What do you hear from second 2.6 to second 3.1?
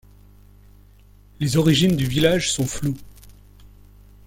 floues.